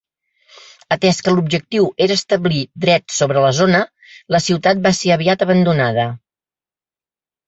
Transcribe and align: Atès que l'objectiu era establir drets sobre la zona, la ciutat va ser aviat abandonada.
Atès 0.93 1.17
que 1.25 1.33
l'objectiu 1.33 1.83
era 2.05 2.15
establir 2.19 2.61
drets 2.85 3.19
sobre 3.23 3.43
la 3.43 3.51
zona, 3.57 3.81
la 4.37 4.41
ciutat 4.47 4.81
va 4.87 4.93
ser 5.01 5.13
aviat 5.17 5.45
abandonada. 5.47 6.07